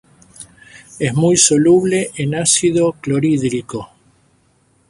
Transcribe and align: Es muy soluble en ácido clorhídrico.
Es 0.97 1.13
muy 1.13 1.37
soluble 1.37 2.09
en 2.15 2.33
ácido 2.33 2.93
clorhídrico. 2.93 3.87